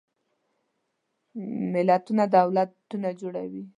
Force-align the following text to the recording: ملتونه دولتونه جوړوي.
ملتونه 1.73 2.23
دولتونه 2.35 3.09
جوړوي. 3.21 3.63